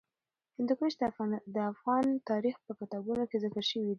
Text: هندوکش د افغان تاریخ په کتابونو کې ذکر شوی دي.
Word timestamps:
هندوکش 0.57 0.93
د 1.55 1.57
افغان 1.71 2.05
تاریخ 2.29 2.55
په 2.65 2.71
کتابونو 2.79 3.23
کې 3.29 3.37
ذکر 3.43 3.63
شوی 3.69 3.81
دي. 3.89 3.89